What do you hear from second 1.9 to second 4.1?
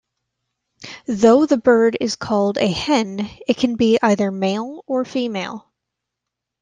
is called a "hen", it can be